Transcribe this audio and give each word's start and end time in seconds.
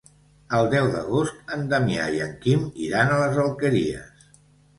El 0.59 0.69
deu 0.69 0.87
d'agost 0.95 1.53
en 1.57 1.67
Damià 1.73 2.07
i 2.15 2.23
en 2.29 2.33
Quim 2.47 2.65
iran 2.87 3.15
a 3.19 3.21
les 3.21 3.39
Alqueries. 3.45 4.27